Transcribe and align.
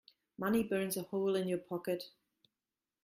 Money 0.39 0.63
burns 0.63 0.97
a 0.97 1.03
hole 1.03 1.35
in 1.35 1.47
your 1.47 1.59
pocket. 1.59 2.05